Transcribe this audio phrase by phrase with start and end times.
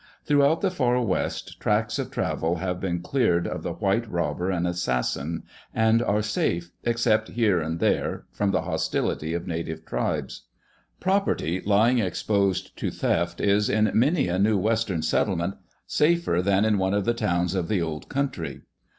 [0.25, 4.65] Throughout the Ear West tracks of travel have been cleared of the white robber and
[4.65, 5.43] assassin,
[5.75, 10.45] and are safe except here and there from the hostility of native tribes.
[10.99, 15.53] Property lying ex posed to theft is, in many a new Western settlement,
[15.85, 18.61] safer than in one of the towns of the old country.